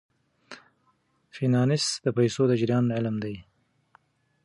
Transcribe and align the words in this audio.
فینانس 1.35 1.85
د 2.05 2.07
پیسو 2.17 2.43
د 2.47 2.51
جریان 2.61 2.85
علم 2.97 3.15
دی. 3.23 3.35